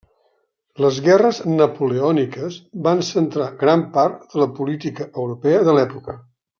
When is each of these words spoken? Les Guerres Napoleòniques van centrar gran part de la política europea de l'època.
Les 0.85 0.95
Guerres 1.07 1.41
Napoleòniques 1.57 2.59
van 2.89 3.05
centrar 3.11 3.53
gran 3.63 3.87
part 4.01 4.29
de 4.35 4.45
la 4.45 4.53
política 4.61 5.11
europea 5.25 5.65
de 5.71 5.81
l'època. 5.81 6.23